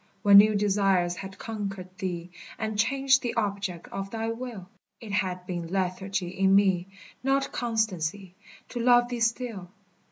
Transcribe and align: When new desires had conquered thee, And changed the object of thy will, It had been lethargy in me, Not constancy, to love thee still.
When 0.23 0.39
new 0.39 0.55
desires 0.55 1.17
had 1.17 1.37
conquered 1.37 1.95
thee, 1.99 2.31
And 2.57 2.75
changed 2.75 3.21
the 3.21 3.35
object 3.35 3.87
of 3.89 4.09
thy 4.09 4.31
will, 4.31 4.67
It 4.99 5.11
had 5.11 5.45
been 5.45 5.67
lethargy 5.67 6.29
in 6.29 6.55
me, 6.55 6.87
Not 7.21 7.51
constancy, 7.51 8.33
to 8.69 8.79
love 8.79 9.09
thee 9.09 9.19
still. 9.19 9.69